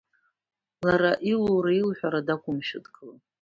Лара 0.85 1.11
илура-илҳәара 1.31 2.27
дақәымшәо 2.27 2.79
дгылан. 2.85 3.19